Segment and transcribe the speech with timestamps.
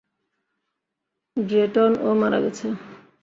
[1.37, 2.67] Drayton, ও মারা গেছে!